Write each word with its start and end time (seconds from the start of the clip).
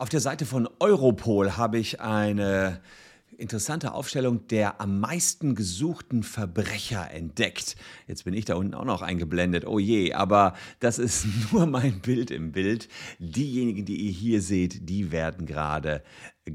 Auf 0.00 0.08
der 0.08 0.20
Seite 0.20 0.46
von 0.46 0.66
Europol 0.78 1.58
habe 1.58 1.78
ich 1.78 2.00
eine 2.00 2.80
interessante 3.36 3.92
Aufstellung 3.92 4.46
der 4.46 4.80
am 4.80 4.98
meisten 4.98 5.54
gesuchten 5.54 6.22
Verbrecher 6.22 7.10
entdeckt. 7.10 7.76
Jetzt 8.06 8.24
bin 8.24 8.32
ich 8.32 8.46
da 8.46 8.54
unten 8.54 8.72
auch 8.72 8.86
noch 8.86 9.02
eingeblendet. 9.02 9.66
Oh 9.66 9.78
je, 9.78 10.14
aber 10.14 10.54
das 10.78 10.98
ist 10.98 11.26
nur 11.52 11.66
mein 11.66 12.00
Bild 12.00 12.30
im 12.30 12.52
Bild. 12.52 12.88
Diejenigen, 13.18 13.84
die 13.84 14.06
ihr 14.06 14.10
hier 14.10 14.40
seht, 14.40 14.88
die 14.88 15.12
werden 15.12 15.44
gerade 15.44 16.02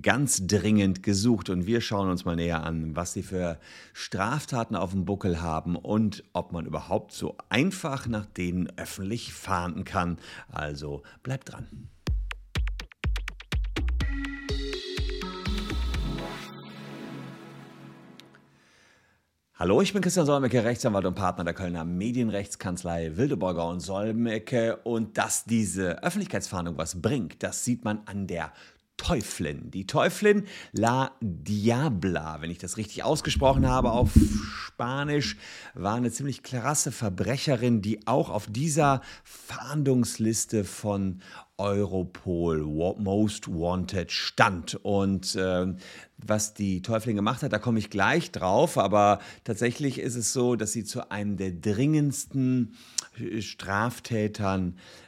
ganz 0.01 0.47
dringend 0.47 1.03
gesucht 1.03 1.51
und 1.51 1.67
wir 1.67 1.81
schauen 1.81 2.09
uns 2.09 2.25
mal 2.25 2.35
näher 2.35 2.63
an, 2.63 2.95
was 2.95 3.13
sie 3.13 3.21
für 3.21 3.59
Straftaten 3.93 4.75
auf 4.75 4.89
dem 4.89 5.05
Buckel 5.05 5.39
haben 5.43 5.75
und 5.75 6.23
ob 6.33 6.51
man 6.51 6.65
überhaupt 6.65 7.11
so 7.11 7.37
einfach 7.49 8.07
nach 8.07 8.25
denen 8.25 8.75
öffentlich 8.75 9.33
fahnden 9.33 9.83
kann. 9.83 10.17
Also 10.47 11.03
bleibt 11.21 11.51
dran. 11.51 11.89
Hallo, 19.57 19.79
ich 19.79 19.93
bin 19.93 20.01
Christian 20.01 20.25
Solmecke, 20.25 20.65
Rechtsanwalt 20.65 21.05
und 21.05 21.15
Partner 21.15 21.45
der 21.45 21.53
Kölner 21.53 21.85
Medienrechtskanzlei 21.85 23.15
Wildeborger 23.15 23.69
und 23.69 23.79
Solmecke. 23.79 24.75
Und 24.83 25.17
dass 25.17 25.45
diese 25.45 26.03
Öffentlichkeitsfahndung 26.03 26.77
was 26.77 27.01
bringt, 27.01 27.41
das 27.41 27.63
sieht 27.63 27.85
man 27.85 28.01
an 28.05 28.27
der 28.27 28.51
Teuflin. 28.97 29.71
Die 29.71 29.85
Teuflin 29.85 30.45
La 30.71 31.11
Diabla, 31.21 32.41
wenn 32.41 32.51
ich 32.51 32.57
das 32.57 32.77
richtig 32.77 33.03
ausgesprochen 33.03 33.67
habe 33.67 33.91
auf 33.91 34.11
Spanisch, 34.65 35.37
war 35.73 35.95
eine 35.95 36.11
ziemlich 36.11 36.43
krasse 36.43 36.91
Verbrecherin, 36.91 37.81
die 37.81 38.07
auch 38.07 38.29
auf 38.29 38.47
dieser 38.47 39.01
Fahndungsliste 39.23 40.63
von 40.63 41.21
Europol 41.57 42.61
Most 42.97 43.47
Wanted 43.47 44.11
stand. 44.11 44.75
Und 44.83 45.35
äh, 45.35 45.73
was 46.17 46.53
die 46.53 46.81
Teuflin 46.81 47.15
gemacht 47.15 47.43
hat, 47.43 47.53
da 47.53 47.59
komme 47.59 47.79
ich 47.79 47.89
gleich 47.89 48.31
drauf. 48.31 48.77
Aber 48.77 49.19
tatsächlich 49.43 49.99
ist 49.99 50.15
es 50.15 50.33
so, 50.33 50.55
dass 50.55 50.73
sie 50.73 50.83
zu 50.83 51.11
einem 51.11 51.37
der 51.37 51.51
dringendsten 51.51 52.75
Straftätern 53.39 54.75
äh, 54.77 55.04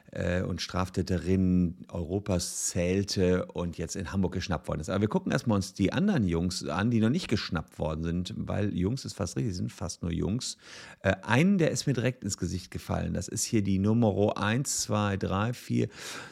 und 0.48 0.62
Straftäterinnen 0.62 1.86
Europas 1.90 2.68
zählte 2.68 3.46
und 3.48 3.78
jetzt 3.78 3.96
in 3.96 4.12
Hamburg 4.12 4.34
geschnappt 4.34 4.68
worden 4.68 4.80
ist. 4.80 4.90
Aber 4.90 5.02
wir 5.02 5.10
gucken 5.10 5.32
erstmal 5.32 5.58
uns 5.58 5.74
die 5.74 5.92
anderen 5.92 6.28
Jungs 6.28 6.66
an, 6.66 6.92
die 6.92 7.00
noch 7.00 7.10
nicht 7.10 7.28
geschnappt 7.28 7.78
worden 7.78 8.04
sind, 8.04 8.34
weil 8.38 8.76
Jungs 8.76 9.06
ist 9.06 9.14
fast 9.14 9.36
richtig, 9.36 9.56
sind 9.56 9.72
fast 9.72 10.02
nur 10.04 10.12
Jungs. 10.12 10.58
Äh, 11.02 11.16
einen, 11.24 11.58
der 11.58 11.72
ist 11.72 11.88
mir 11.88 11.94
direkt 11.94 12.24
ins 12.24 12.38
Gesicht 12.38 12.72
gefallen. 12.72 13.14
Das 13.14 13.28
ist 13.28 13.44
hier 13.44 13.62
die 13.62 13.80
Nummer 13.80 14.38
1, 14.38 14.82
2, 14.82 15.18
3, 15.18 15.54
4, 15.54 15.88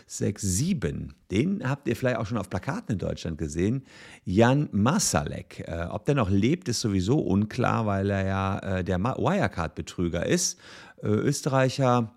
6, 0.07 0.41
7. 0.41 1.13
Den 1.31 1.67
habt 1.67 1.87
ihr 1.87 1.95
vielleicht 1.95 2.17
auch 2.17 2.25
schon 2.25 2.37
auf 2.37 2.49
Plakaten 2.49 2.93
in 2.93 2.99
Deutschland 2.99 3.37
gesehen. 3.37 3.83
Jan 4.23 4.69
Masalek. 4.71 5.67
Äh, 5.67 5.87
ob 5.89 6.05
der 6.05 6.15
noch 6.15 6.29
lebt, 6.29 6.69
ist 6.69 6.81
sowieso 6.81 7.19
unklar, 7.19 7.85
weil 7.85 8.09
er 8.09 8.25
ja 8.25 8.59
äh, 8.59 8.83
der 8.83 8.99
Wirecard-Betrüger 8.99 10.25
ist. 10.25 10.59
Äh, 11.01 11.07
Österreicher 11.07 12.13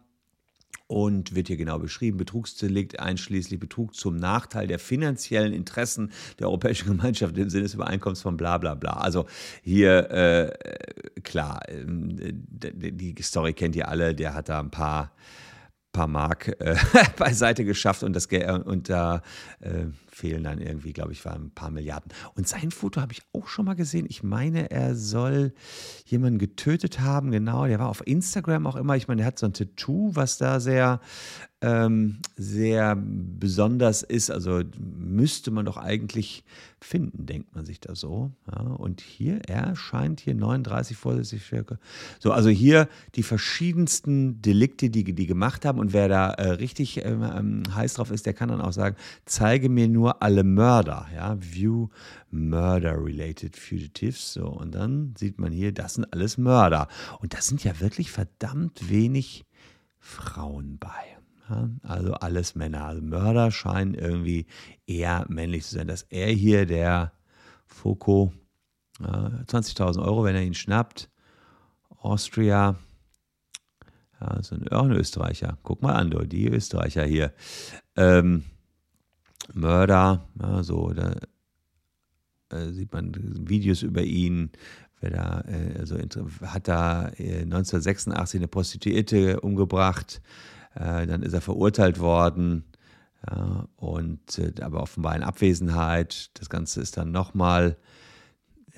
und 0.88 1.34
wird 1.34 1.48
hier 1.48 1.56
genau 1.56 1.78
beschrieben, 1.78 2.16
Betrugsdelikt 2.16 2.98
einschließlich 2.98 3.60
Betrug 3.60 3.94
zum 3.94 4.16
Nachteil 4.16 4.66
der 4.66 4.78
finanziellen 4.78 5.52
Interessen 5.52 6.10
der 6.38 6.48
Europäischen 6.48 6.88
Gemeinschaft 6.88 7.36
im 7.38 7.50
Sinne 7.50 7.64
des 7.64 7.74
Übereinkommens 7.74 8.22
von 8.22 8.36
bla 8.36 8.58
bla 8.58 8.74
bla. 8.74 8.94
Also 8.94 9.26
hier, 9.62 10.10
äh, 10.10 11.20
klar, 11.20 11.60
äh, 11.68 12.32
die 12.32 13.14
Story 13.22 13.52
kennt 13.52 13.76
ihr 13.76 13.88
alle, 13.88 14.14
der 14.14 14.34
hat 14.34 14.48
da 14.48 14.58
ein 14.58 14.70
paar 14.70 15.12
paar 15.98 16.06
Mark 16.06 16.48
äh, 16.60 16.76
beiseite 17.16 17.64
geschafft 17.64 18.04
und, 18.04 18.14
das, 18.14 18.28
und 18.64 18.88
da 18.88 19.20
äh, 19.58 19.86
fehlen 20.08 20.44
dann 20.44 20.60
irgendwie, 20.60 20.92
glaube 20.92 21.10
ich, 21.10 21.24
waren 21.24 21.46
ein 21.46 21.50
paar 21.50 21.70
Milliarden. 21.70 22.12
Und 22.34 22.46
sein 22.46 22.70
Foto 22.70 23.00
habe 23.00 23.12
ich 23.12 23.22
auch 23.32 23.48
schon 23.48 23.64
mal 23.64 23.74
gesehen. 23.74 24.06
Ich 24.08 24.22
meine, 24.22 24.70
er 24.70 24.94
soll 24.94 25.52
jemanden 26.04 26.38
getötet 26.38 27.00
haben. 27.00 27.32
Genau, 27.32 27.66
der 27.66 27.80
war 27.80 27.88
auf 27.88 28.06
Instagram 28.06 28.68
auch 28.68 28.76
immer. 28.76 28.94
Ich 28.94 29.08
meine, 29.08 29.22
er 29.22 29.26
hat 29.26 29.40
so 29.40 29.46
ein 29.46 29.54
Tattoo, 29.54 30.10
was 30.14 30.38
da 30.38 30.60
sehr 30.60 31.00
ähm, 31.60 32.18
sehr 32.36 32.96
besonders 32.96 34.02
ist. 34.02 34.30
Also 34.30 34.62
müsste 34.78 35.50
man 35.50 35.64
doch 35.64 35.76
eigentlich 35.76 36.44
finden, 36.80 37.26
denkt 37.26 37.54
man 37.54 37.66
sich 37.66 37.80
da 37.80 37.96
so. 37.96 38.30
Ja, 38.46 38.60
und 38.60 39.00
hier, 39.00 39.40
er 39.48 39.74
scheint 39.74 40.20
hier 40.20 40.34
39 40.34 40.96
vorsätzlich 40.96 41.44
Stärke. 41.44 41.78
So, 42.20 42.30
also 42.30 42.48
hier 42.48 42.88
die 43.16 43.24
verschiedensten 43.24 44.40
Delikte, 44.40 44.88
die 44.88 45.02
die 45.02 45.26
gemacht 45.26 45.64
haben. 45.64 45.80
Und 45.80 45.92
wer 45.92 46.08
da 46.08 46.30
äh, 46.30 46.50
richtig 46.50 47.04
äh, 47.04 47.16
heiß 47.74 47.94
drauf 47.94 48.12
ist, 48.12 48.26
der 48.26 48.34
kann 48.34 48.50
dann 48.50 48.60
auch 48.60 48.72
sagen, 48.72 48.96
zeige 49.24 49.68
mir 49.68 49.88
nur 49.88 50.22
alle 50.22 50.44
Mörder. 50.44 51.08
Ja, 51.12 51.36
view 51.40 51.88
Murder-related 52.30 53.56
Fugitives. 53.56 54.32
So, 54.32 54.46
und 54.46 54.76
dann 54.76 55.14
sieht 55.18 55.40
man 55.40 55.50
hier, 55.50 55.72
das 55.72 55.94
sind 55.94 56.12
alles 56.12 56.38
Mörder. 56.38 56.86
Und 57.18 57.34
das 57.34 57.48
sind 57.48 57.64
ja 57.64 57.80
wirklich 57.80 58.12
verdammt 58.12 58.88
wenig 58.88 59.44
Frauen 59.98 60.78
bei. 60.78 61.17
Also 61.82 62.14
alles 62.14 62.54
Männer. 62.54 62.84
Also 62.84 63.02
Mörder 63.02 63.50
scheinen 63.50 63.94
irgendwie 63.94 64.46
eher 64.86 65.24
männlich 65.28 65.64
zu 65.64 65.74
sein. 65.74 65.88
Dass 65.88 66.02
er 66.02 66.28
hier, 66.28 66.66
der 66.66 67.12
Foko, 67.66 68.32
ja, 69.00 69.28
20.000 69.46 70.02
Euro, 70.02 70.24
wenn 70.24 70.34
er 70.34 70.42
ihn 70.42 70.54
schnappt. 70.54 71.10
Austria, 72.00 72.76
ja, 74.20 74.42
so 74.42 74.54
ein, 74.54 74.68
auch 74.68 74.84
ein 74.84 74.92
Österreicher. 74.92 75.58
Guck 75.62 75.82
mal 75.82 75.94
an, 75.94 76.10
die 76.28 76.48
Österreicher 76.48 77.04
hier. 77.04 77.32
Ähm, 77.96 78.44
Mörder, 79.52 80.28
ja, 80.40 80.62
so, 80.62 80.92
da 80.92 81.14
äh, 82.50 82.72
sieht 82.72 82.92
man 82.92 83.12
Videos 83.48 83.82
über 83.82 84.02
ihn. 84.02 84.50
Wer 85.00 85.10
da, 85.10 85.44
äh, 85.46 85.78
also 85.78 85.96
hat 86.42 86.68
da 86.68 87.08
äh, 87.16 87.42
1986 87.42 88.40
eine 88.40 88.48
Prostituierte 88.48 89.40
umgebracht. 89.40 90.20
Äh, 90.74 91.06
dann 91.06 91.22
ist 91.22 91.32
er 91.32 91.40
verurteilt 91.40 92.00
worden. 92.00 92.64
Und 93.76 94.38
äh, 94.38 94.52
aber 94.62 94.80
offenbar 94.80 95.16
in 95.16 95.24
Abwesenheit. 95.24 96.30
Das 96.34 96.48
Ganze 96.48 96.80
ist 96.80 96.96
dann 96.96 97.10
nochmal 97.10 97.76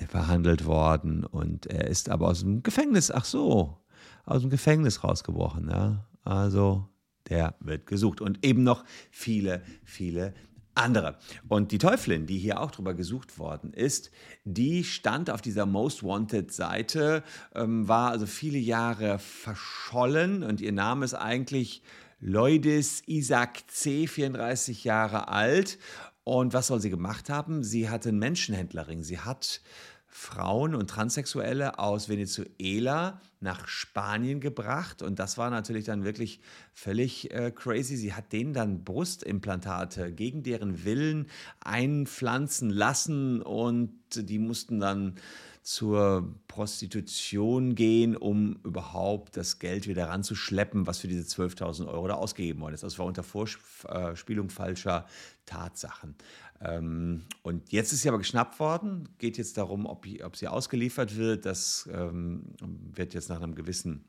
verhandelt 0.07 0.65
worden 0.65 1.25
und 1.25 1.67
er 1.67 1.87
ist 1.87 2.09
aber 2.09 2.27
aus 2.27 2.39
dem 2.39 2.63
Gefängnis, 2.63 3.11
ach 3.11 3.25
so, 3.25 3.77
aus 4.25 4.41
dem 4.41 4.49
Gefängnis 4.49 5.03
rausgebrochen. 5.03 5.69
Ja. 5.69 6.07
Also 6.23 6.87
der 7.29 7.55
wird 7.59 7.85
gesucht 7.85 8.21
und 8.21 8.45
eben 8.45 8.63
noch 8.63 8.83
viele, 9.11 9.61
viele 9.83 10.33
andere. 10.75 11.17
Und 11.47 11.71
die 11.71 11.77
Teufelin, 11.77 12.25
die 12.25 12.37
hier 12.37 12.59
auch 12.59 12.71
drüber 12.71 12.93
gesucht 12.93 13.37
worden 13.37 13.73
ist, 13.73 14.11
die 14.43 14.83
stand 14.83 15.29
auf 15.29 15.41
dieser 15.41 15.65
Most 15.65 16.03
Wanted 16.03 16.51
Seite, 16.51 17.23
ähm, 17.55 17.87
war 17.87 18.11
also 18.11 18.25
viele 18.25 18.57
Jahre 18.57 19.19
verschollen 19.19 20.43
und 20.43 20.61
ihr 20.61 20.71
Name 20.71 21.05
ist 21.05 21.13
eigentlich 21.13 21.81
Leudis 22.19 23.01
Isaac 23.07 23.63
C., 23.67 24.07
34 24.07 24.83
Jahre 24.83 25.27
alt. 25.27 25.79
Und 26.23 26.53
was 26.53 26.67
soll 26.67 26.79
sie 26.79 26.91
gemacht 26.91 27.29
haben? 27.29 27.63
Sie 27.63 27.89
hatte 27.89 28.09
einen 28.09 28.19
Menschenhändlerring. 28.19 29.01
Sie 29.01 29.19
hat 29.19 29.61
Frauen 30.13 30.75
und 30.75 30.89
Transsexuelle 30.89 31.79
aus 31.79 32.09
Venezuela 32.09 33.21
nach 33.39 33.67
Spanien 33.67 34.41
gebracht. 34.41 35.01
Und 35.01 35.19
das 35.19 35.37
war 35.37 35.49
natürlich 35.49 35.85
dann 35.85 36.03
wirklich 36.03 36.41
völlig 36.73 37.31
äh, 37.31 37.49
crazy. 37.49 37.95
Sie 37.95 38.13
hat 38.13 38.33
denen 38.33 38.53
dann 38.53 38.83
Brustimplantate 38.83 40.11
gegen 40.11 40.43
deren 40.43 40.83
Willen 40.83 41.27
einpflanzen 41.61 42.69
lassen 42.69 43.41
und 43.41 43.93
die 44.13 44.37
mussten 44.37 44.81
dann 44.81 45.15
zur 45.61 46.35
Prostitution 46.47 47.75
gehen, 47.75 48.17
um 48.17 48.59
überhaupt 48.63 49.37
das 49.37 49.59
Geld 49.59 49.87
wieder 49.87 50.09
ranzuschleppen, 50.09 50.87
was 50.87 50.99
für 50.99 51.07
diese 51.07 51.23
12.000 51.23 51.87
Euro 51.87 52.07
da 52.07 52.15
ausgegeben 52.15 52.61
worden 52.61 52.73
ist. 52.73 52.83
Das 52.83 52.97
war 52.97 53.05
unter 53.05 53.23
Vorspielung 53.23 54.49
falscher 54.49 55.05
Tatsachen. 55.45 56.15
Ähm, 56.61 57.23
und 57.43 57.71
jetzt 57.71 57.93
ist 57.93 58.01
sie 58.01 58.09
aber 58.09 58.17
geschnappt 58.17 58.59
worden. 58.59 59.09
Geht 59.19 59.37
jetzt 59.37 59.57
darum, 59.57 59.85
ob, 59.85 60.07
sie 60.35 60.47
ausgeliefert 60.47 61.15
wird. 61.15 61.45
Das 61.45 61.87
ähm, 61.91 62.43
wird 62.59 63.13
jetzt 63.13 63.29
nach 63.29 63.41
einem 63.41 63.55
gewissen 63.55 64.05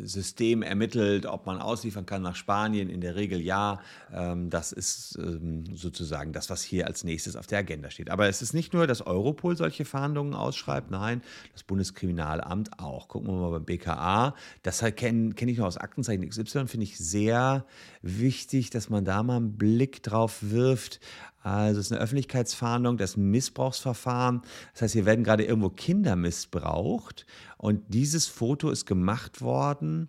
System 0.00 0.62
ermittelt, 0.62 1.26
ob 1.26 1.46
man 1.46 1.60
ausliefern 1.60 2.04
kann 2.04 2.22
nach 2.22 2.34
Spanien. 2.34 2.88
In 2.88 3.00
der 3.00 3.14
Regel 3.14 3.40
ja. 3.40 3.80
Ähm, 4.12 4.50
das 4.50 4.72
ist 4.72 5.16
ähm, 5.18 5.64
sozusagen 5.76 6.32
das, 6.32 6.50
was 6.50 6.62
hier 6.62 6.86
als 6.86 7.04
nächstes 7.04 7.36
auf 7.36 7.46
der 7.46 7.60
Agenda 7.60 7.90
steht. 7.90 8.10
Aber 8.10 8.28
es 8.28 8.42
ist 8.42 8.54
nicht 8.54 8.72
nur, 8.74 8.86
dass 8.86 9.02
Europol 9.02 9.56
solche 9.56 9.84
Fahndungen 9.84 10.34
ausschreibt, 10.34 10.90
nein, 10.90 11.22
das 11.52 11.62
Bundeskriminalamt 11.62 12.80
auch. 12.80 13.08
Gucken 13.08 13.28
wir 13.28 13.40
mal 13.40 13.50
beim 13.50 13.64
BKA. 13.64 14.34
Das 14.62 14.82
halt 14.82 14.96
kenne 14.96 15.32
kenn 15.34 15.48
ich 15.48 15.58
noch 15.58 15.66
aus 15.66 15.76
Aktenzeichen 15.76 16.28
XY, 16.28 16.66
finde 16.66 16.84
ich 16.84 16.98
sehr 16.98 17.64
wichtig, 18.02 18.70
dass 18.70 18.90
man 18.90 19.04
da 19.04 19.22
mal 19.22 19.36
einen 19.36 19.56
Blick 19.56 20.02
drauf 20.02 20.38
wirft. 20.40 21.00
Also 21.42 21.80
es 21.80 21.86
ist 21.86 21.92
eine 21.92 22.00
Öffentlichkeitsfahndung, 22.00 22.96
das 22.96 23.16
Missbrauchsverfahren. 23.16 24.42
Das 24.72 24.82
heißt, 24.82 24.94
hier 24.94 25.06
werden 25.06 25.24
gerade 25.24 25.44
irgendwo 25.44 25.70
Kinder 25.70 26.16
missbraucht 26.16 27.26
und 27.58 27.82
dieses 27.88 28.26
Foto 28.26 28.70
ist 28.70 28.86
gemacht 28.86 29.40
worden 29.40 30.08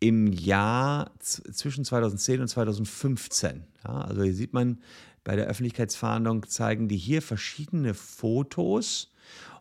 im 0.00 0.32
Jahr 0.32 1.10
zwischen 1.20 1.84
2010 1.84 2.42
und 2.42 2.48
2015. 2.48 3.64
Ja, 3.84 4.00
also 4.02 4.22
hier 4.22 4.34
sieht 4.34 4.52
man 4.52 4.80
bei 5.24 5.36
der 5.36 5.46
Öffentlichkeitsfahndung, 5.46 6.46
zeigen 6.48 6.88
die 6.88 6.96
hier 6.96 7.22
verschiedene 7.22 7.94
Fotos. 7.94 9.12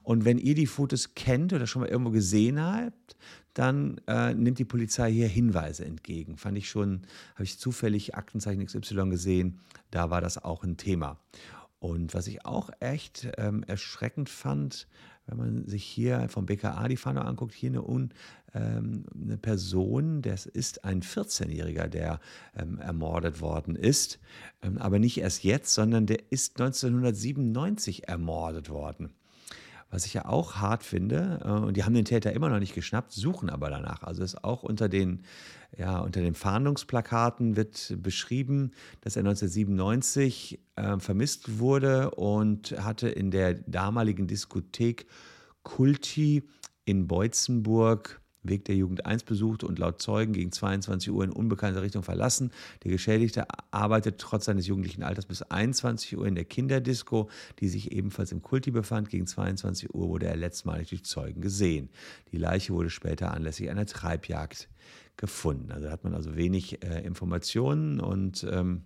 Und 0.04 0.24
wenn 0.24 0.38
ihr 0.38 0.54
die 0.54 0.68
Fotos 0.68 1.16
kennt 1.16 1.54
oder 1.54 1.66
schon 1.66 1.82
mal 1.82 1.90
irgendwo 1.90 2.12
gesehen 2.12 2.62
habt, 2.62 3.16
dann 3.56 4.00
äh, 4.08 4.34
nimmt 4.34 4.60
die 4.60 4.66
Polizei 4.66 5.12
hier 5.12 5.28
Hinweise 5.28 5.86
entgegen. 5.86 6.38
Fand 6.38 6.58
ich 6.58 6.70
schon, 6.70 7.02
habe 7.34 7.46
ich 7.46 7.58
zufällig 7.58 8.16
Aktenzeichen 8.16 8.66
XY 8.66 9.10
gesehen, 9.10 9.60
da 9.92 10.12
war 10.12 10.22
das 10.22 10.44
auch 10.44 10.64
ein 10.64 10.78
Thema. 10.78 11.18
Und 11.80 12.14
was 12.14 12.28
ich 12.28 12.46
auch 12.46 12.70
echt 12.80 13.28
ähm, 13.38 13.64
erschreckend 13.64 14.30
fand, 14.30 14.88
wenn 15.28 15.38
man 15.38 15.68
sich 15.68 15.84
hier 15.84 16.28
vom 16.30 16.46
BKA 16.46 16.88
die 16.88 16.98
Fahndung 16.98 17.26
anguckt, 17.26 17.54
hier 17.54 17.70
eine, 17.70 18.10
ähm, 18.54 19.06
eine 19.14 19.38
Person, 19.38 20.22
das 20.22 20.46
ist 20.46 20.84
ein 20.84 21.02
14-Jähriger, 21.02 21.88
der 21.88 22.20
ähm, 22.56 22.80
ermordet 22.80 23.42
worden 23.42 23.76
ist, 23.76 24.20
ähm, 24.62 24.78
aber 24.78 25.00
nicht 25.00 25.18
erst 25.18 25.44
jetzt, 25.44 25.74
sondern 25.74 26.06
der 26.06 26.32
ist 26.32 26.60
1997 26.60 28.08
ermordet 28.08 28.70
worden. 28.70 29.14
Was 29.90 30.06
ich 30.06 30.14
ja 30.14 30.26
auch 30.26 30.56
hart 30.56 30.84
finde, 30.84 31.40
äh, 31.44 31.50
und 31.50 31.78
die 31.78 31.84
haben 31.84 31.94
den 31.94 32.06
Täter 32.06 32.34
immer 32.34 32.50
noch 32.50 32.60
nicht 32.60 32.76
geschnappt, 32.76 33.12
suchen 33.12 33.50
aber 33.50 33.70
danach. 33.70 34.04
Also 34.04 34.24
ist 34.24 34.44
auch 34.44 34.64
unter 34.64 34.90
den, 34.90 35.24
ja, 35.78 36.00
unter 36.00 36.22
den 36.22 36.34
Fahndungsplakaten 36.34 37.56
wird 37.56 37.96
beschrieben, 38.02 38.72
dass 39.02 39.16
er 39.16 39.22
1997 39.22 40.60
äh, 40.76 41.00
vermisst 41.00 41.60
wurde 41.60 42.12
und 42.12 42.72
hatte 42.82 43.10
in 43.10 43.32
der 43.32 43.54
damaligen 43.54 44.28
Diskothek 44.28 45.08
Kulti 45.64 46.44
in 46.86 47.08
Beutzenburg 47.08 48.22
Weg 48.48 48.66
der 48.66 48.76
Jugend 48.76 49.06
1 49.06 49.24
besucht 49.24 49.64
und 49.64 49.80
laut 49.80 50.02
Zeugen 50.02 50.34
gegen 50.34 50.52
22 50.52 51.12
Uhr 51.12 51.24
in 51.24 51.32
unbekannter 51.32 51.82
Richtung 51.82 52.04
verlassen. 52.04 52.52
Der 52.84 52.92
Geschädigte 52.92 53.46
arbeitet 53.72 54.20
trotz 54.20 54.46
seines 54.46 54.68
jugendlichen 54.68 55.04
Alters 55.04 55.26
bis 55.26 55.42
21 55.42 56.18
Uhr 56.18 56.28
in 56.28 56.36
der 56.36 56.46
Kinderdisco, 56.46 57.30
die 57.60 57.68
sich 57.68 57.92
ebenfalls 57.92 58.32
im 58.32 58.42
Kulti 58.42 58.72
befand. 58.72 59.10
Gegen 59.10 59.28
22 59.28 59.94
Uhr 59.94 60.10
wurde 60.10 60.28
er 60.28 60.36
letztmalig 60.36 60.90
durch 60.90 61.04
Zeugen 61.04 61.42
gesehen. 61.42 61.90
Die 62.32 62.38
Leiche 62.38 62.74
wurde 62.74 62.90
später 62.90 63.34
anlässlich 63.34 63.70
einer 63.70 63.86
Treibjagd 63.86 64.70
gefunden. 65.18 65.72
Also 65.72 65.90
hat 65.90 66.04
man 66.04 66.14
also 66.14 66.36
wenig 66.36 66.84
äh, 66.84 67.06
Informationen 67.06 68.00
und 68.00 68.46
ähm, 68.50 68.84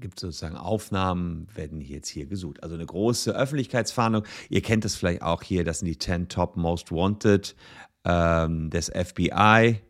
gibt 0.00 0.18
sozusagen 0.18 0.56
Aufnahmen, 0.56 1.46
werden 1.54 1.80
jetzt 1.80 2.08
hier 2.08 2.26
gesucht. 2.26 2.62
Also 2.62 2.74
eine 2.74 2.86
große 2.86 3.34
Öffentlichkeitsfahndung. 3.34 4.24
Ihr 4.48 4.62
kennt 4.62 4.84
das 4.84 4.94
vielleicht 4.94 5.22
auch 5.22 5.42
hier, 5.42 5.64
das 5.64 5.80
sind 5.80 5.88
die 5.88 5.98
10 5.98 6.28
Top 6.28 6.56
Most 6.56 6.92
Wanted 6.92 7.54
ähm, 8.04 8.70
des 8.70 8.88
FBI. 8.88 9.80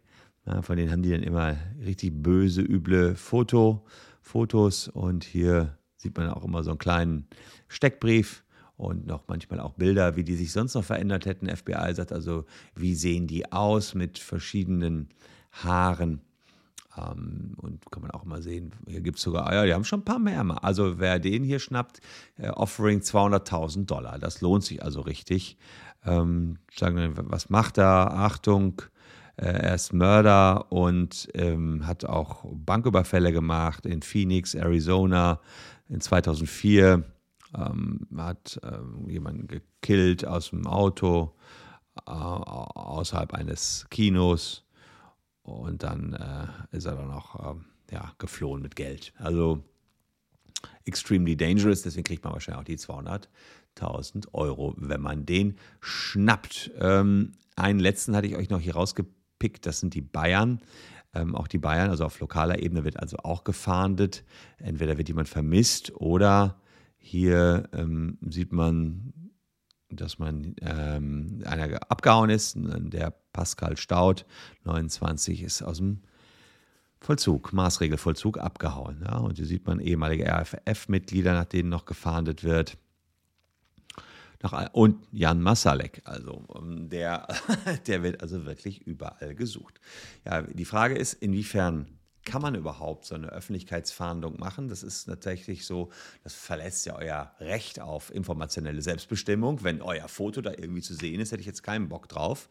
Ja, 0.46 0.62
von 0.62 0.76
denen 0.76 0.90
haben 0.90 1.02
die 1.02 1.10
dann 1.10 1.22
immer 1.22 1.56
richtig 1.84 2.22
böse, 2.22 2.62
üble 2.62 3.14
Foto, 3.14 3.84
Fotos. 4.20 4.88
Und 4.88 5.24
hier 5.24 5.78
sieht 5.96 6.16
man 6.16 6.28
auch 6.30 6.44
immer 6.44 6.62
so 6.64 6.70
einen 6.70 6.78
kleinen 6.78 7.28
Steckbrief 7.68 8.44
und 8.76 9.06
noch 9.06 9.28
manchmal 9.28 9.60
auch 9.60 9.74
Bilder, 9.74 10.16
wie 10.16 10.24
die 10.24 10.34
sich 10.34 10.52
sonst 10.52 10.74
noch 10.74 10.84
verändert 10.84 11.26
hätten. 11.26 11.48
FBI 11.48 11.94
sagt 11.94 12.12
also, 12.12 12.44
wie 12.74 12.94
sehen 12.94 13.26
die 13.26 13.52
aus 13.52 13.94
mit 13.94 14.18
verschiedenen 14.18 15.08
Haaren. 15.52 16.20
Ähm, 16.96 17.54
und 17.56 17.90
kann 17.90 18.02
man 18.02 18.10
auch 18.10 18.24
mal 18.24 18.42
sehen, 18.42 18.74
hier 18.86 19.00
gibt 19.00 19.18
es 19.18 19.24
sogar, 19.24 19.46
ah 19.46 19.54
ja, 19.54 19.64
die 19.64 19.74
haben 19.74 19.84
schon 19.84 20.00
ein 20.00 20.04
paar 20.04 20.18
mehr. 20.18 20.42
Also 20.62 20.98
wer 20.98 21.18
den 21.18 21.42
hier 21.44 21.58
schnappt, 21.58 22.00
äh, 22.36 22.48
Offering 22.48 23.00
200.000 23.00 23.86
Dollar. 23.86 24.18
Das 24.18 24.40
lohnt 24.40 24.64
sich 24.64 24.82
also 24.82 25.00
richtig 25.00 25.56
ähm, 26.04 26.58
sagen, 26.74 27.14
was 27.16 27.48
macht 27.48 27.78
er? 27.78 28.12
Achtung, 28.12 28.82
äh, 29.36 29.46
er 29.46 29.74
ist 29.74 29.92
Mörder 29.92 30.70
und 30.70 31.28
ähm, 31.34 31.86
hat 31.86 32.04
auch 32.04 32.44
Banküberfälle 32.52 33.32
gemacht 33.32 33.86
in 33.86 34.02
Phoenix, 34.02 34.54
Arizona 34.54 35.40
in 35.88 36.00
2004. 36.00 37.04
Ähm, 37.54 38.06
hat 38.16 38.58
äh, 38.62 39.10
jemanden 39.10 39.46
gekillt 39.46 40.26
aus 40.26 40.50
dem 40.50 40.66
Auto 40.66 41.34
äh, 42.06 42.10
außerhalb 42.10 43.34
eines 43.34 43.86
Kinos 43.90 44.64
und 45.42 45.82
dann 45.82 46.14
äh, 46.14 46.76
ist 46.76 46.86
er 46.86 46.96
dann 46.96 47.10
auch 47.10 47.52
ähm, 47.52 47.66
ja, 47.90 48.12
geflohen 48.18 48.62
mit 48.62 48.76
Geld. 48.76 49.12
Also 49.18 49.62
extremely 50.84 51.36
dangerous, 51.36 51.82
deswegen 51.82 52.04
kriegt 52.04 52.24
man 52.24 52.32
wahrscheinlich 52.32 52.60
auch 52.60 52.64
die 52.64 52.76
200 52.76 53.28
1000 53.76 54.34
Euro, 54.34 54.74
wenn 54.76 55.00
man 55.00 55.26
den 55.26 55.56
schnappt. 55.80 56.72
Ähm, 56.78 57.32
einen 57.56 57.80
letzten 57.80 58.14
hatte 58.16 58.26
ich 58.26 58.36
euch 58.36 58.50
noch 58.50 58.60
hier 58.60 58.74
rausgepickt, 58.74 59.66
das 59.66 59.80
sind 59.80 59.94
die 59.94 60.00
Bayern. 60.00 60.60
Ähm, 61.14 61.34
auch 61.34 61.48
die 61.48 61.58
Bayern, 61.58 61.90
also 61.90 62.04
auf 62.04 62.20
lokaler 62.20 62.62
Ebene 62.62 62.84
wird 62.84 62.98
also 62.98 63.18
auch 63.18 63.44
gefahndet. 63.44 64.24
Entweder 64.58 64.98
wird 64.98 65.08
jemand 65.08 65.28
vermisst 65.28 65.92
oder 65.96 66.60
hier 66.98 67.68
ähm, 67.72 68.18
sieht 68.28 68.52
man, 68.52 69.12
dass 69.90 70.18
man 70.18 70.54
ähm, 70.60 71.42
einer 71.44 71.90
abgehauen 71.90 72.30
ist. 72.30 72.56
Der 72.56 73.14
Pascal 73.32 73.76
Staud, 73.76 74.26
29, 74.64 75.42
ist 75.42 75.62
aus 75.62 75.78
dem 75.78 76.00
Vollzug, 77.00 77.52
Maßregelvollzug 77.52 78.38
abgehauen. 78.38 79.02
Ja? 79.04 79.18
Und 79.18 79.36
hier 79.36 79.46
sieht 79.46 79.66
man 79.66 79.80
ehemalige 79.80 80.26
RFF-Mitglieder, 80.26 81.32
nach 81.32 81.46
denen 81.46 81.68
noch 81.68 81.84
gefahndet 81.84 82.44
wird 82.44 82.78
nach, 84.42 84.72
und 84.72 85.06
Jan 85.12 85.40
Masalek, 85.40 86.02
also 86.04 86.44
ähm, 86.56 86.88
der, 86.88 87.28
der 87.86 88.02
wird 88.02 88.22
also 88.22 88.44
wirklich 88.44 88.82
überall 88.86 89.34
gesucht. 89.34 89.80
Ja, 90.24 90.42
die 90.42 90.64
Frage 90.64 90.96
ist, 90.96 91.14
inwiefern 91.14 91.86
kann 92.24 92.42
man 92.42 92.54
überhaupt 92.54 93.04
so 93.04 93.14
eine 93.14 93.28
Öffentlichkeitsfahndung 93.28 94.38
machen? 94.38 94.68
Das 94.68 94.82
ist 94.82 95.04
tatsächlich 95.04 95.66
so, 95.66 95.90
das 96.22 96.34
verletzt 96.34 96.86
ja 96.86 96.96
euer 96.96 97.32
Recht 97.40 97.80
auf 97.80 98.14
informationelle 98.14 98.82
Selbstbestimmung. 98.82 99.62
Wenn 99.62 99.82
euer 99.82 100.08
Foto 100.08 100.40
da 100.40 100.50
irgendwie 100.50 100.82
zu 100.82 100.94
sehen 100.94 101.20
ist, 101.20 101.32
hätte 101.32 101.40
ich 101.40 101.46
jetzt 101.46 101.62
keinen 101.62 101.88
Bock 101.88 102.08
drauf. 102.08 102.48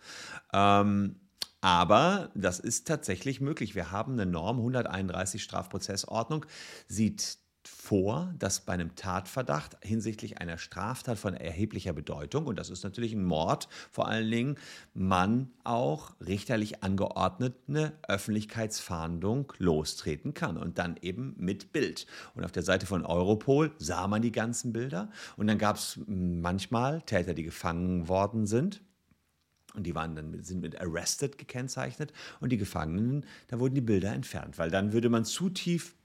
Ähm, 0.53 1.15
aber 1.62 2.31
das 2.33 2.59
ist 2.59 2.88
tatsächlich 2.88 3.39
möglich. 3.39 3.75
Wir 3.75 3.91
haben 3.91 4.13
eine 4.13 4.25
Norm 4.25 4.57
131 4.57 5.44
Strafprozessordnung, 5.44 6.45
sieht 6.88 7.38
vor, 7.67 8.33
dass 8.39 8.61
bei 8.61 8.73
einem 8.73 8.95
Tatverdacht 8.95 9.77
hinsichtlich 9.81 10.39
einer 10.39 10.57
Straftat 10.57 11.17
von 11.17 11.33
erheblicher 11.33 11.93
Bedeutung, 11.93 12.45
und 12.45 12.57
das 12.57 12.69
ist 12.69 12.83
natürlich 12.83 13.13
ein 13.13 13.23
Mord 13.23 13.67
vor 13.91 14.07
allen 14.07 14.29
Dingen, 14.31 14.55
man 14.93 15.51
auch 15.63 16.13
richterlich 16.19 16.83
angeordnet 16.83 17.55
eine 17.67 17.93
Öffentlichkeitsfahndung 18.07 19.53
lostreten 19.57 20.33
kann 20.33 20.57
und 20.57 20.77
dann 20.77 20.97
eben 21.01 21.35
mit 21.37 21.71
Bild. 21.71 22.07
Und 22.35 22.43
auf 22.43 22.51
der 22.51 22.63
Seite 22.63 22.85
von 22.85 23.05
Europol 23.05 23.71
sah 23.77 24.07
man 24.07 24.21
die 24.21 24.31
ganzen 24.31 24.73
Bilder 24.73 25.09
und 25.37 25.47
dann 25.47 25.57
gab 25.57 25.75
es 25.75 25.99
manchmal 26.07 27.01
Täter, 27.03 27.33
die 27.33 27.44
gefangen 27.44 28.07
worden 28.07 28.47
sind. 28.47 28.81
Und 29.73 29.83
die 29.83 29.95
waren 29.95 30.15
dann 30.15 30.44
sind 30.44 30.61
mit 30.61 30.80
arrested 30.81 31.37
gekennzeichnet 31.37 32.11
und 32.41 32.51
die 32.51 32.57
Gefangenen, 32.57 33.25
da 33.47 33.59
wurden 33.59 33.75
die 33.75 33.81
Bilder 33.81 34.11
entfernt, 34.11 34.57
weil 34.57 34.69
dann 34.69 34.91
würde 34.91 35.09
man 35.09 35.23
zu 35.23 35.49
tief 35.49 35.95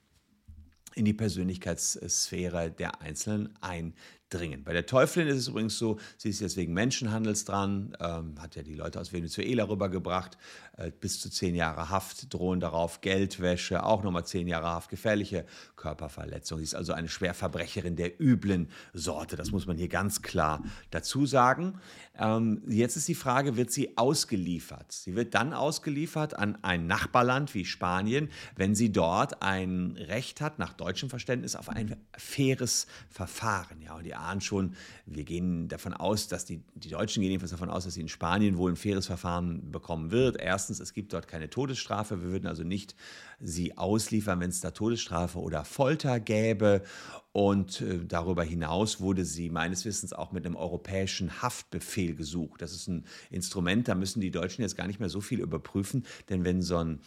in 0.97 1.05
die 1.05 1.13
Persönlichkeitssphäre 1.13 2.71
der 2.71 3.01
Einzelnen 3.01 3.53
ein 3.61 3.93
dringen. 4.29 4.63
Bei 4.63 4.73
der 4.73 4.85
Teufelin 4.85 5.29
ist 5.29 5.37
es 5.37 5.47
übrigens 5.47 5.77
so, 5.77 5.97
sie 6.17 6.29
ist 6.29 6.41
jetzt 6.41 6.57
wegen 6.57 6.73
Menschenhandels 6.73 7.45
dran, 7.45 7.95
ähm, 7.99 8.35
hat 8.39 8.55
ja 8.55 8.63
die 8.63 8.73
Leute 8.73 8.99
aus 8.99 9.13
Venezuela 9.13 9.69
rübergebracht, 9.69 10.37
äh, 10.75 10.91
bis 10.91 11.21
zu 11.21 11.29
zehn 11.29 11.55
Jahre 11.55 11.89
Haft 11.89 12.33
drohen 12.33 12.59
darauf, 12.59 13.01
Geldwäsche, 13.01 13.83
auch 13.83 14.03
nochmal 14.03 14.25
zehn 14.25 14.47
Jahre 14.47 14.67
Haft, 14.67 14.89
gefährliche 14.89 15.45
Körperverletzung. 15.77 16.57
Sie 16.57 16.65
ist 16.65 16.75
also 16.75 16.91
eine 16.93 17.07
Schwerverbrecherin 17.07 17.95
der 17.95 18.19
üblen 18.19 18.69
Sorte, 18.93 19.37
das 19.37 19.51
muss 19.51 19.65
man 19.65 19.77
hier 19.77 19.87
ganz 19.87 20.21
klar 20.21 20.61
dazu 20.91 21.25
sagen. 21.25 21.79
Ähm, 22.19 22.63
jetzt 22.67 22.97
ist 22.97 23.07
die 23.07 23.15
Frage, 23.15 23.55
wird 23.55 23.71
sie 23.71 23.97
ausgeliefert? 23.97 24.91
Sie 24.91 25.15
wird 25.15 25.35
dann 25.35 25.53
ausgeliefert 25.53 26.37
an 26.37 26.57
ein 26.63 26.85
Nachbarland 26.87 27.53
wie 27.53 27.63
Spanien, 27.63 28.29
wenn 28.55 28.75
sie 28.75 28.91
dort 28.91 29.41
ein 29.41 29.95
Recht 29.97 30.41
hat, 30.41 30.59
nach 30.59 30.73
deutschem 30.73 31.09
Verständnis, 31.09 31.55
auf 31.55 31.69
ein 31.69 31.95
faires 32.17 32.87
Verfahren. 33.09 33.81
Ja, 33.81 33.95
und 33.95 34.03
die 34.03 34.16
ahnen 34.17 34.41
schon, 34.41 34.75
wir 35.05 35.23
gehen 35.23 35.67
davon 35.67 35.93
aus, 35.93 36.27
dass 36.27 36.45
die, 36.45 36.61
die 36.75 36.89
Deutschen 36.89 37.21
gehen 37.21 37.31
jedenfalls 37.31 37.51
davon 37.51 37.69
aus, 37.69 37.85
dass 37.85 37.93
sie 37.93 38.01
in 38.01 38.07
Spanien 38.07 38.57
wohl 38.57 38.71
ein 38.71 38.75
faires 38.75 39.07
Verfahren 39.07 39.71
bekommen 39.71 40.11
wird. 40.11 40.37
Erstens, 40.37 40.79
es 40.79 40.93
gibt 40.93 41.13
dort 41.13 41.27
keine 41.27 41.49
Todesstrafe. 41.49 42.21
Wir 42.21 42.31
würden 42.31 42.47
also 42.47 42.63
nicht 42.63 42.95
sie 43.39 43.77
ausliefern, 43.77 44.39
wenn 44.39 44.49
es 44.49 44.61
da 44.61 44.71
Todesstrafe 44.71 45.39
oder 45.39 45.63
Folter 45.63 46.19
gäbe. 46.19 46.83
Und 47.31 47.81
äh, 47.81 47.99
darüber 48.03 48.43
hinaus 48.43 48.99
wurde 48.99 49.23
sie 49.23 49.49
meines 49.49 49.85
Wissens 49.85 50.11
auch 50.11 50.31
mit 50.31 50.45
einem 50.45 50.55
europäischen 50.55 51.41
Haftbefehl 51.41 52.15
gesucht. 52.15 52.61
Das 52.61 52.73
ist 52.73 52.87
ein 52.87 53.05
Instrument, 53.29 53.87
da 53.87 53.95
müssen 53.95 54.21
die 54.21 54.31
Deutschen 54.31 54.63
jetzt 54.63 54.75
gar 54.75 54.87
nicht 54.87 54.99
mehr 54.99 55.09
so 55.09 55.21
viel 55.21 55.39
überprüfen, 55.39 56.05
denn 56.29 56.43
wenn 56.43 56.63
so 56.63 56.77
ein 56.77 56.99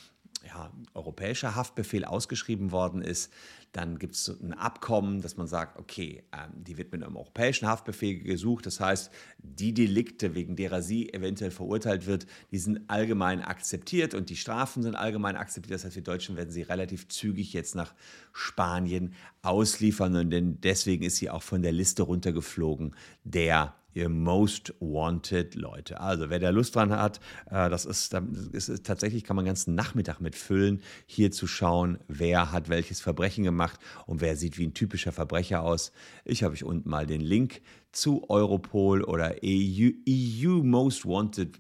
ja, 0.47 0.73
europäischer 0.95 1.55
Haftbefehl 1.55 2.05
ausgeschrieben 2.05 2.73
worden 2.73 3.03
ist, 3.03 3.33
dann 3.73 3.99
gibt 3.99 4.15
es 4.15 4.29
ein 4.29 4.53
Abkommen, 4.53 5.21
dass 5.21 5.37
man 5.37 5.47
sagt, 5.47 5.79
okay, 5.79 6.25
ähm, 6.33 6.65
die 6.65 6.77
wird 6.77 6.91
mit 6.93 7.03
einem 7.03 7.17
europäischen 7.17 7.69
Haftbefehl 7.69 8.21
gesucht. 8.21 8.67
Das 8.67 8.81
heißt, 8.81 9.13
die 9.39 9.73
Delikte, 9.73 10.35
wegen 10.35 10.57
derer 10.57 10.83
sie 10.83 11.13
eventuell 11.13 11.53
verurteilt 11.53 12.07
wird, 12.07 12.27
die 12.51 12.59
sind 12.59 12.81
allgemein 12.89 13.43
akzeptiert 13.43 14.15
und 14.15 14.29
die 14.31 14.37
Strafen 14.37 14.83
sind 14.83 14.97
allgemein 14.97 15.37
akzeptiert. 15.37 15.75
Das 15.75 15.85
heißt, 15.85 15.95
wir 15.97 16.03
Deutschen 16.03 16.37
werden 16.37 16.51
sie 16.51 16.63
relativ 16.63 17.07
zügig 17.09 17.53
jetzt 17.53 17.75
nach 17.75 17.95
Spanien 18.33 19.15
ausliefern 19.43 20.17
und 20.17 20.65
deswegen 20.65 21.05
ist 21.05 21.17
sie 21.17 21.31
auch 21.31 21.43
von 21.43 21.63
der 21.63 21.73
Liste 21.73 22.03
runtergeflogen 22.03 22.97
der 23.25 23.75
ihr 23.95 24.09
Most 24.09 24.75
Wanted 24.81 25.55
Leute. 25.55 26.01
Also 26.01 26.31
wer 26.31 26.39
da 26.39 26.51
Lust 26.51 26.75
dran 26.77 26.91
hat, 26.91 27.21
äh, 27.51 27.69
das 27.69 27.85
ist, 27.85 28.13
das 28.13 28.69
ist 28.69 28.87
tatsächlich 28.87 29.25
kann 29.25 29.37
man 29.37 29.45
den 29.45 29.51
ganzen 29.51 29.75
Nachmittag 29.75 30.21
mitfüllen, 30.21 30.83
hier 31.07 31.31
zu 31.31 31.47
schauen, 31.47 31.99
wer 32.09 32.53
hat 32.53 32.69
welches 32.69 33.01
Verbrechen 33.01 33.45
gemacht 33.45 33.79
und 34.07 34.21
wer 34.21 34.37
sieht 34.37 34.59
wie 34.59 34.67
ein 34.67 34.75
typischer 34.75 35.13
Verbrecher 35.13 35.63
aus. 35.63 35.93
Ich 36.25 36.43
habe 36.43 36.53
euch 36.53 36.65
unten 36.65 36.89
mal 36.89 37.07
den 37.07 37.21
Link 37.21 37.63
zu 37.93 38.29
Europol 38.29 39.03
oder 39.03 39.35
EU, 39.45 39.91
EU 40.09 40.63
Most 40.63 41.07
Wanted 41.07 41.59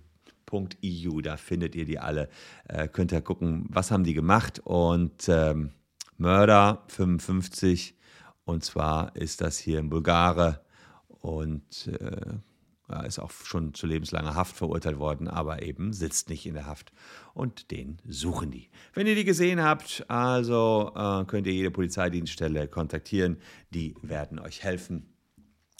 EU, 0.52 1.20
da 1.20 1.36
findet 1.36 1.76
ihr 1.76 1.84
die 1.84 2.00
alle. 2.00 2.28
Äh, 2.66 2.88
könnt 2.88 3.12
ihr 3.12 3.20
gucken, 3.20 3.66
was 3.68 3.92
haben 3.92 4.02
die 4.02 4.14
gemacht 4.14 4.60
und 4.64 5.28
ähm, 5.28 5.70
Mörder 6.16 6.84
55 6.88 7.94
und 8.44 8.64
zwar 8.64 9.14
ist 9.14 9.40
das 9.40 9.58
hier 9.58 9.78
in 9.78 9.90
Bulgare 9.90 10.60
und 11.20 11.86
äh, 11.88 12.38
ist 13.06 13.18
auch 13.18 13.30
schon 13.30 13.74
zu 13.74 13.86
lebenslanger 13.86 14.34
Haft 14.34 14.56
verurteilt 14.56 14.98
worden, 14.98 15.28
aber 15.28 15.62
eben 15.62 15.92
sitzt 15.92 16.28
nicht 16.28 16.46
in 16.46 16.54
der 16.54 16.66
Haft. 16.66 16.92
Und 17.34 17.70
den 17.70 17.98
suchen 18.06 18.50
die. 18.50 18.68
Wenn 18.94 19.06
ihr 19.06 19.14
die 19.14 19.24
gesehen 19.24 19.62
habt, 19.62 20.04
also 20.08 20.92
äh, 20.94 21.24
könnt 21.26 21.46
ihr 21.46 21.52
jede 21.52 21.70
Polizeidienststelle 21.70 22.68
kontaktieren. 22.68 23.38
Die 23.72 23.94
werden 24.02 24.38
euch 24.38 24.62
helfen. 24.62 25.06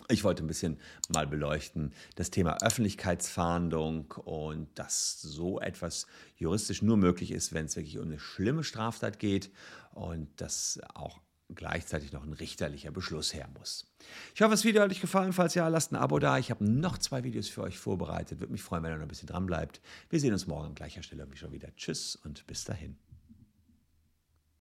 Ich 0.09 0.25
wollte 0.25 0.45
ein 0.45 0.49
bisschen 0.49 0.79
mal 1.09 1.27
beleuchten 1.27 1.93
das 2.17 2.31
Thema 2.31 2.59
Öffentlichkeitsfahndung 2.63 4.13
und 4.25 4.69
dass 4.77 5.21
so 5.23 5.61
etwas 5.61 6.07
juristisch 6.37 6.83
nur 6.83 6.97
möglich 6.97 7.31
ist, 7.31 7.53
wenn 7.53 7.67
es 7.67 7.77
wirklich 7.77 7.99
um 7.99 8.07
eine 8.07 8.19
schlimme 8.19 8.65
Straftat 8.65 9.21
geht 9.21 9.51
und 9.93 10.29
das 10.37 10.81
auch 10.95 11.21
gleichzeitig 11.55 12.13
noch 12.13 12.25
ein 12.25 12.33
richterlicher 12.33 12.91
Beschluss 12.91 13.35
her 13.35 13.49
muss. 13.59 13.87
Ich 14.35 14.43
hoffe, 14.43 14.53
das 14.53 14.65
Video 14.65 14.83
hat 14.83 14.91
euch 14.91 15.01
gefallen. 15.01 15.33
Falls 15.33 15.55
ja, 15.55 15.69
lasst 15.69 15.93
ein 15.93 15.97
Abo 15.97 16.19
da. 16.19 16.39
Ich 16.39 16.51
habe 16.51 16.65
noch 16.65 16.99
zwei 16.99 17.25
Videos 17.25 17.49
für 17.49 17.63
euch 17.63 17.79
vorbereitet. 17.79 18.41
Würde 18.41 18.53
mich 18.53 18.63
freuen, 18.63 18.83
wenn 18.83 18.93
ihr 18.93 18.97
noch 18.97 19.03
ein 19.03 19.09
bisschen 19.09 19.29
dran 19.29 19.47
bleibt. 19.47 19.81
Wir 20.09 20.21
sehen 20.21 20.33
uns 20.33 20.47
morgen 20.47 20.67
an 20.67 20.75
gleicher 20.75 21.03
Stelle 21.03 21.27
wie 21.31 21.37
schon 21.37 21.53
wieder. 21.53 21.75
Tschüss 21.77 22.17
und 22.17 22.47
bis 22.47 22.65
dahin. 22.65 23.10